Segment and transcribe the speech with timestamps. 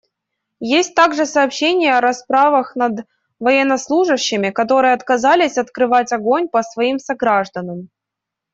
[0.77, 3.05] Есть также сообщения о расправах над
[3.39, 7.87] военнослужащими, которые отказались открывать огонь по своим согражданам.